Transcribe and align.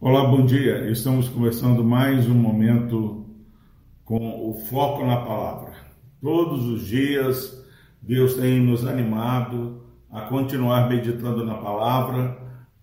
Olá, 0.00 0.24
bom 0.28 0.46
dia. 0.46 0.90
Estamos 0.90 1.28
começando 1.28 1.84
mais 1.84 2.26
um 2.28 2.34
momento 2.34 3.26
com 4.04 4.50
o 4.50 4.54
foco 4.54 5.04
na 5.04 5.18
palavra. 5.18 5.74
Todos 6.22 6.64
os 6.64 6.86
dias 6.86 7.62
Deus 8.00 8.34
tem 8.36 8.60
nos 8.60 8.86
animado 8.86 9.84
a 10.10 10.22
continuar 10.22 10.88
meditando 10.88 11.44
na 11.44 11.56
palavra, 11.56 12.38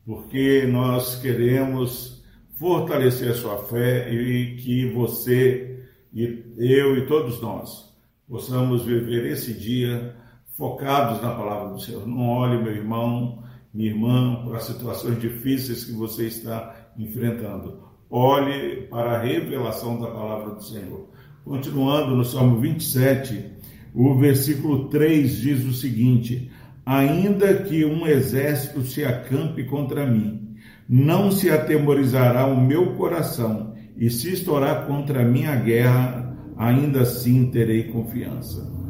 porque 0.05 0.68
nós 0.68 1.16
queremos 1.16 2.23
fortalecer 2.59 3.32
a 3.32 3.36
sua 3.36 3.57
fé 3.57 4.14
e 4.14 4.55
que 4.57 4.91
você 4.91 5.84
e 6.14 6.43
eu 6.59 6.95
e 6.98 7.07
todos 7.07 7.41
nós 7.41 7.91
possamos 8.30 8.86
viver 8.86 9.25
esse 9.25 9.54
dia 9.54 10.16
focados 10.58 11.22
na 11.22 11.32
palavra 11.32 11.74
do 11.74 11.80
Senhor. 11.80 12.08
Não 12.08 12.28
olhe, 12.28 12.62
meu 12.62 12.74
irmão, 12.74 13.44
minha 13.74 13.89
irmã, 13.89 14.44
para 14.46 14.57
as 14.57 14.66
situações 14.66 15.20
difíceis 15.20 15.84
que 15.84 15.92
você 15.94 16.28
está 16.28 16.75
enfrentando. 16.98 17.80
Olhe 18.10 18.88
para 18.88 19.14
a 19.14 19.21
revelação 19.21 20.00
da 20.00 20.08
palavra 20.08 20.56
do 20.56 20.64
Senhor. 20.64 21.10
Continuando 21.44 22.16
no 22.16 22.24
Salmo 22.24 22.60
27, 22.60 23.52
o 23.94 24.16
versículo 24.16 24.88
3 24.89 25.38
diz 25.38 25.66
o 25.66 25.74
seguinte: 25.74 26.52
Ainda 26.86 27.56
que 27.64 27.83
um 27.83 28.06
exército 28.06 28.83
se 28.83 29.04
acampe 29.04 29.64
contra 29.64 30.06
mim, 30.06 30.56
não 30.88 31.32
se 31.32 31.50
atemorizará 31.50 32.45
o 32.45 32.59
meu 32.59 32.94
coração, 32.94 33.73
e 33.97 34.09
se 34.09 34.33
estourar 34.33 34.86
contra 34.86 35.23
mim 35.23 35.45
a 35.45 35.56
guerra, 35.56 36.38
ainda 36.56 37.02
assim 37.02 37.50
terei 37.50 37.86
confiança. 37.86 38.83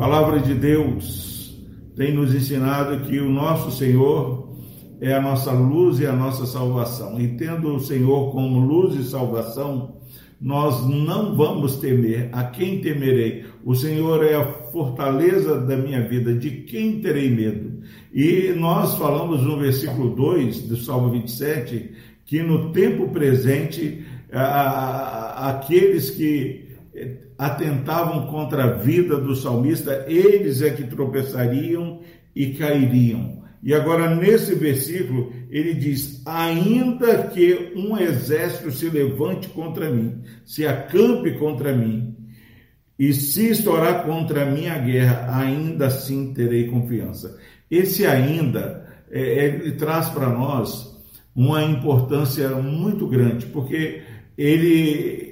Palavra 0.00 0.40
de 0.40 0.54
Deus 0.54 1.54
tem 1.94 2.14
nos 2.14 2.34
ensinado 2.34 3.04
que 3.04 3.20
o 3.20 3.28
nosso 3.28 3.70
Senhor 3.70 4.48
é 4.98 5.12
a 5.12 5.20
nossa 5.20 5.52
luz 5.52 6.00
e 6.00 6.06
a 6.06 6.12
nossa 6.14 6.46
salvação. 6.46 7.20
E 7.20 7.28
tendo 7.36 7.76
o 7.76 7.80
Senhor 7.80 8.32
como 8.32 8.60
luz 8.60 8.94
e 8.94 9.04
salvação, 9.04 10.00
nós 10.40 10.88
não 10.88 11.36
vamos 11.36 11.76
temer. 11.76 12.30
A 12.32 12.44
quem 12.44 12.80
temerei? 12.80 13.44
O 13.62 13.74
Senhor 13.74 14.24
é 14.24 14.36
a 14.36 14.46
fortaleza 14.72 15.60
da 15.60 15.76
minha 15.76 16.00
vida. 16.08 16.32
De 16.32 16.50
quem 16.50 17.02
terei 17.02 17.28
medo? 17.28 17.82
E 18.10 18.54
nós 18.56 18.94
falamos 18.94 19.42
no 19.42 19.58
versículo 19.58 20.14
2 20.14 20.62
do 20.62 20.78
Salmo 20.78 21.10
27 21.10 21.92
que 22.24 22.42
no 22.42 22.72
tempo 22.72 23.08
presente 23.08 24.02
aqueles 24.32 26.08
que 26.08 26.70
atentavam 27.40 28.26
contra 28.26 28.64
a 28.64 28.70
vida 28.72 29.16
do 29.16 29.34
salmista, 29.34 30.04
eles 30.06 30.60
é 30.60 30.68
que 30.68 30.84
tropeçariam 30.84 32.00
e 32.36 32.48
cairiam. 32.48 33.40
E 33.62 33.72
agora, 33.72 34.14
nesse 34.14 34.54
versículo, 34.54 35.32
ele 35.48 35.72
diz: 35.72 36.20
Ainda 36.26 37.28
que 37.28 37.72
um 37.74 37.96
exército 37.96 38.70
se 38.70 38.90
levante 38.90 39.48
contra 39.48 39.90
mim, 39.90 40.22
se 40.44 40.66
acampe 40.66 41.38
contra 41.38 41.74
mim, 41.74 42.14
e 42.98 43.14
se 43.14 43.48
estourar 43.48 44.04
contra 44.04 44.44
mim 44.44 44.66
a 44.66 44.76
guerra, 44.76 45.26
ainda 45.34 45.86
assim 45.86 46.34
terei 46.34 46.66
confiança. 46.68 47.38
Esse 47.70 48.04
ainda, 48.04 48.86
é, 49.10 49.18
é 49.22 49.44
ele 49.46 49.72
traz 49.72 50.10
para 50.10 50.28
nós 50.28 50.94
uma 51.34 51.62
importância 51.62 52.50
muito 52.50 53.06
grande, 53.06 53.46
porque 53.46 54.02
ele 54.36 55.29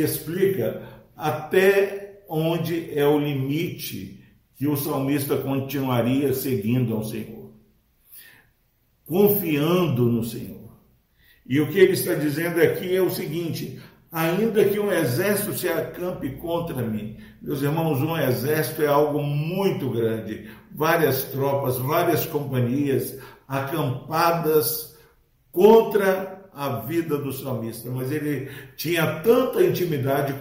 explica 0.00 0.82
até 1.16 2.22
onde 2.28 2.96
é 2.96 3.06
o 3.06 3.18
limite 3.18 4.24
que 4.56 4.66
o 4.66 4.76
salmista 4.76 5.36
continuaria 5.36 6.32
seguindo 6.32 6.94
ao 6.94 7.04
Senhor, 7.04 7.52
confiando 9.04 10.04
no 10.06 10.24
Senhor. 10.24 10.56
E 11.46 11.60
o 11.60 11.68
que 11.68 11.78
ele 11.78 11.92
está 11.92 12.14
dizendo 12.14 12.60
aqui 12.60 12.94
é 12.94 13.00
o 13.00 13.10
seguinte: 13.10 13.80
ainda 14.10 14.64
que 14.64 14.80
um 14.80 14.90
exército 14.90 15.52
se 15.52 15.68
acampe 15.68 16.30
contra 16.36 16.82
mim, 16.82 17.16
meus 17.40 17.62
irmãos, 17.62 18.00
um 18.00 18.16
exército 18.16 18.82
é 18.82 18.86
algo 18.86 19.22
muito 19.22 19.90
grande, 19.90 20.50
várias 20.72 21.24
tropas, 21.24 21.78
várias 21.78 22.26
companhias 22.26 23.18
acampadas 23.46 24.96
contra 25.52 26.35
a 26.56 26.80
vida 26.80 27.18
do 27.18 27.30
salmista, 27.30 27.90
mas 27.90 28.10
ele 28.10 28.48
tinha 28.76 29.20
tanta 29.20 29.62
intimidade, 29.62 30.34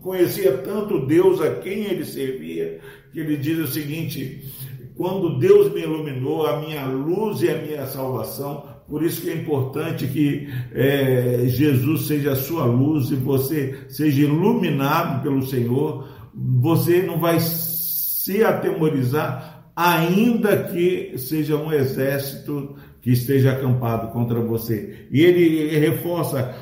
conhecia 0.00 0.56
tanto 0.58 1.04
Deus 1.04 1.42
a 1.42 1.56
quem 1.56 1.84
ele 1.84 2.06
servia, 2.06 2.80
que 3.12 3.20
ele 3.20 3.36
diz 3.36 3.58
o 3.58 3.66
seguinte: 3.66 4.50
quando 4.96 5.38
Deus 5.38 5.70
me 5.74 5.82
iluminou, 5.82 6.46
a 6.46 6.58
minha 6.58 6.86
luz 6.86 7.42
e 7.42 7.50
a 7.50 7.58
minha 7.58 7.86
salvação, 7.86 8.64
por 8.88 9.02
isso 9.02 9.20
que 9.20 9.28
é 9.28 9.34
importante 9.34 10.06
que 10.06 10.48
é, 10.72 11.44
Jesus 11.46 12.06
seja 12.06 12.32
a 12.32 12.36
sua 12.36 12.64
luz 12.64 13.10
e 13.10 13.16
você 13.16 13.78
seja 13.90 14.22
iluminado 14.22 15.22
pelo 15.22 15.46
Senhor, 15.46 16.08
você 16.34 17.02
não 17.02 17.20
vai 17.20 17.38
se 17.40 18.42
atemorizar, 18.42 19.70
ainda 19.76 20.64
que 20.64 21.12
seja 21.18 21.56
um 21.56 21.70
exército 21.70 22.74
que 23.00 23.10
esteja 23.10 23.52
acampado 23.52 24.08
contra 24.12 24.40
você. 24.40 25.08
E 25.10 25.22
ele 25.22 25.78
reforça: 25.78 26.54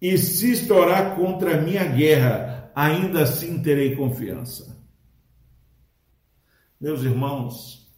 e 0.00 0.16
se 0.16 0.52
estourar 0.52 1.16
contra 1.16 1.56
a 1.56 1.60
minha 1.60 1.84
guerra, 1.84 2.70
ainda 2.74 3.22
assim 3.22 3.60
terei 3.62 3.96
confiança. 3.96 4.76
Meus 6.80 7.02
irmãos, 7.02 7.88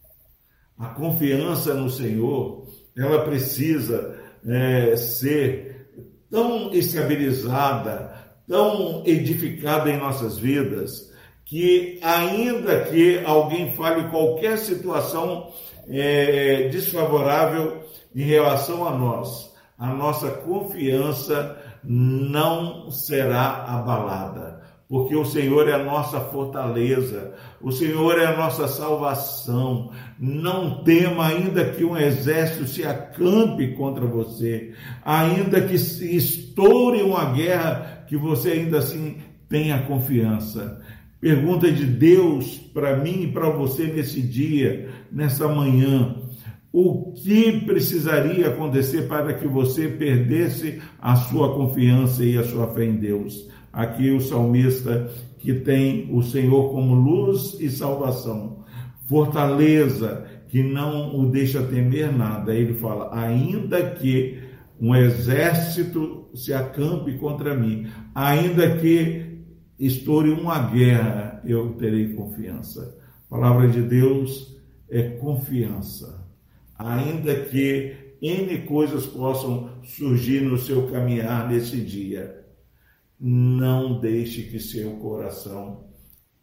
a 0.77 0.87
confiança 0.87 1.75
no 1.75 1.89
Senhor, 1.89 2.67
ela 2.97 3.23
precisa 3.23 4.19
é, 4.43 4.95
ser 4.95 5.87
tão 6.29 6.73
estabilizada, 6.73 8.35
tão 8.47 9.03
edificada 9.05 9.91
em 9.91 9.99
nossas 9.99 10.39
vidas, 10.39 11.10
que 11.51 11.99
ainda 12.01 12.85
que 12.85 13.21
alguém 13.25 13.73
fale 13.73 14.07
qualquer 14.07 14.57
situação 14.57 15.51
é, 15.89 16.69
desfavorável 16.69 17.83
em 18.15 18.23
relação 18.23 18.87
a 18.87 18.91
nós, 18.91 19.53
a 19.77 19.87
nossa 19.87 20.31
confiança 20.31 21.57
não 21.83 22.89
será 22.89 23.65
abalada, 23.65 24.61
porque 24.87 25.13
o 25.13 25.25
Senhor 25.25 25.67
é 25.67 25.73
a 25.73 25.83
nossa 25.83 26.21
fortaleza, 26.21 27.33
o 27.61 27.69
Senhor 27.69 28.17
é 28.17 28.27
a 28.27 28.37
nossa 28.37 28.69
salvação. 28.69 29.91
Não 30.17 30.85
tema, 30.85 31.27
ainda 31.27 31.65
que 31.65 31.83
um 31.83 31.97
exército 31.97 32.65
se 32.65 32.85
acampe 32.85 33.73
contra 33.75 34.05
você, 34.05 34.73
ainda 35.03 35.59
que 35.59 35.77
se 35.77 36.15
estoure 36.15 37.01
uma 37.01 37.25
guerra, 37.25 38.05
que 38.07 38.15
você 38.15 38.51
ainda 38.51 38.77
assim 38.77 39.17
tenha 39.49 39.81
confiança. 39.81 40.79
Pergunta 41.21 41.71
de 41.71 41.85
Deus 41.85 42.57
para 42.73 42.97
mim 42.97 43.25
e 43.25 43.31
para 43.31 43.47
você 43.51 43.85
nesse 43.85 44.19
dia, 44.19 44.89
nessa 45.11 45.47
manhã. 45.47 46.15
O 46.73 47.13
que 47.13 47.59
precisaria 47.59 48.47
acontecer 48.47 49.03
para 49.07 49.31
que 49.33 49.47
você 49.47 49.87
perdesse 49.87 50.81
a 50.99 51.15
sua 51.15 51.53
confiança 51.53 52.25
e 52.25 52.39
a 52.39 52.43
sua 52.43 52.73
fé 52.73 52.85
em 52.85 52.95
Deus? 52.95 53.47
Aqui 53.71 54.09
o 54.09 54.19
salmista 54.19 55.11
que 55.37 55.53
tem 55.53 56.09
o 56.11 56.23
Senhor 56.23 56.71
como 56.71 56.95
luz 56.95 57.55
e 57.59 57.69
salvação, 57.69 58.65
fortaleza 59.07 60.25
que 60.47 60.63
não 60.63 61.19
o 61.19 61.29
deixa 61.29 61.61
temer 61.61 62.11
nada. 62.11 62.55
Ele 62.55 62.73
fala: 62.73 63.09
ainda 63.13 63.91
que 63.91 64.39
um 64.79 64.95
exército 64.95 66.25
se 66.33 66.51
acampe 66.51 67.13
contra 67.19 67.53
mim, 67.53 67.85
ainda 68.15 68.77
que 68.77 69.30
estoure 69.81 70.29
uma 70.29 70.69
guerra, 70.69 71.41
eu 71.43 71.73
terei 71.73 72.13
confiança. 72.13 72.95
A 73.25 73.29
palavra 73.29 73.67
de 73.67 73.81
Deus 73.81 74.55
é 74.87 75.09
confiança. 75.17 76.23
Ainda 76.77 77.45
que 77.45 77.95
N 78.21 78.59
coisas 78.59 79.07
possam 79.07 79.71
surgir 79.83 80.41
no 80.41 80.57
seu 80.59 80.87
caminhar 80.91 81.49
nesse 81.49 81.81
dia, 81.81 82.45
não 83.19 83.99
deixe 83.99 84.43
que 84.43 84.59
seu 84.59 84.91
coração 84.97 85.85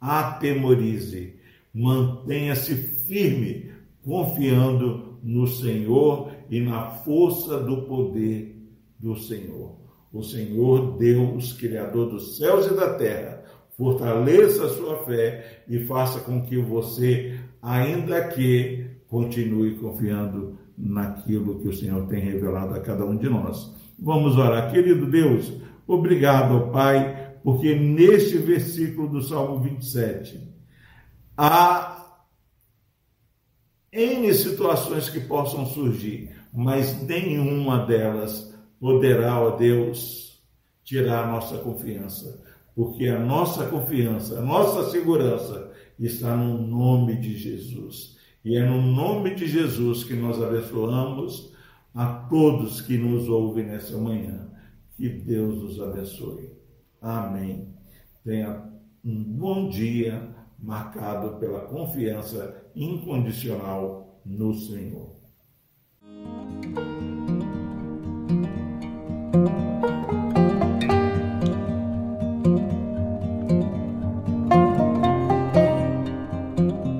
atemorize. 0.00 1.38
Mantenha-se 1.72 2.74
firme, 2.74 3.70
confiando 4.02 5.20
no 5.22 5.46
Senhor 5.46 6.32
e 6.50 6.60
na 6.60 6.90
força 6.90 7.60
do 7.60 7.82
poder 7.82 8.56
do 8.98 9.16
Senhor 9.16 9.87
o 10.12 10.22
Senhor 10.22 10.96
Deus, 10.96 11.52
Criador 11.52 12.10
dos 12.10 12.36
céus 12.36 12.66
e 12.66 12.74
da 12.74 12.94
terra, 12.94 13.44
fortaleça 13.76 14.64
a 14.64 14.68
sua 14.70 15.04
fé 15.04 15.62
e 15.68 15.84
faça 15.84 16.20
com 16.20 16.42
que 16.42 16.56
você, 16.58 17.38
ainda 17.62 18.26
que 18.28 18.86
continue 19.06 19.76
confiando 19.76 20.58
naquilo 20.76 21.60
que 21.60 21.68
o 21.68 21.72
Senhor 21.72 22.06
tem 22.06 22.20
revelado 22.20 22.74
a 22.74 22.80
cada 22.80 23.04
um 23.04 23.16
de 23.16 23.28
nós. 23.28 23.74
Vamos 23.98 24.36
orar. 24.36 24.70
Querido 24.70 25.06
Deus, 25.10 25.52
obrigado, 25.86 26.70
Pai, 26.70 27.34
porque 27.42 27.74
neste 27.74 28.38
versículo 28.38 29.08
do 29.08 29.22
Salmo 29.22 29.60
27 29.60 30.48
há 31.36 31.98
N 33.92 34.34
situações 34.34 35.08
que 35.08 35.20
possam 35.20 35.64
surgir, 35.66 36.36
mas 36.52 37.00
nenhuma 37.02 37.86
delas 37.86 38.57
poderá, 38.80 39.40
ó 39.40 39.56
Deus, 39.56 40.42
tirar 40.84 41.24
a 41.24 41.32
nossa 41.32 41.58
confiança, 41.58 42.42
porque 42.74 43.08
a 43.08 43.18
nossa 43.18 43.66
confiança, 43.66 44.38
a 44.38 44.42
nossa 44.42 44.90
segurança 44.90 45.72
está 45.98 46.36
no 46.36 46.66
nome 46.66 47.16
de 47.16 47.36
Jesus. 47.36 48.16
E 48.44 48.56
é 48.56 48.64
no 48.64 48.80
nome 48.80 49.34
de 49.34 49.46
Jesus 49.46 50.04
que 50.04 50.14
nós 50.14 50.40
abençoamos 50.42 51.52
a 51.94 52.06
todos 52.30 52.80
que 52.80 52.96
nos 52.96 53.28
ouvem 53.28 53.66
nessa 53.66 53.98
manhã. 53.98 54.48
Que 54.96 55.08
Deus 55.08 55.62
os 55.62 55.80
abençoe. 55.80 56.52
Amém. 57.00 57.74
Tenha 58.24 58.64
um 59.04 59.22
bom 59.22 59.68
dia 59.68 60.34
marcado 60.58 61.38
pela 61.38 61.60
confiança 61.66 62.64
incondicional 62.74 64.20
no 64.24 64.54
Senhor. 64.54 65.16
thank 69.46 69.62
you. 69.62 69.67